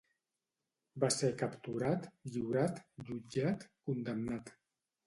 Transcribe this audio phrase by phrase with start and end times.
[1.03, 4.57] Va ser capturat, lliurat, jutjat, condemnat.